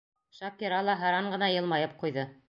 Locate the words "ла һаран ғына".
0.87-1.49